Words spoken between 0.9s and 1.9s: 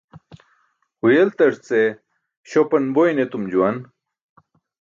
Huyeltarce